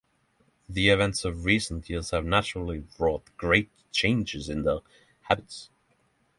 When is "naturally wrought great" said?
2.25-3.69